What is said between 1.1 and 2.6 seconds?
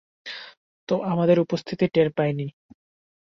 আমাদের উপস্থিতি টের পায়নি।